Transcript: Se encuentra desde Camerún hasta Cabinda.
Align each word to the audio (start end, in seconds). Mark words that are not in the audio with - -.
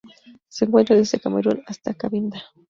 Se 0.47 0.65
encuentra 0.65 0.95
desde 0.95 1.19
Camerún 1.19 1.61
hasta 1.67 1.93
Cabinda. 1.93 2.43